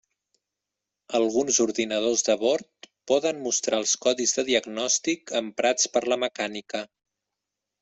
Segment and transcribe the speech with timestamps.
[1.19, 6.85] Alguns ordinadors de bord poden mostrar els codis de diagnòstic emprats per la mecànica.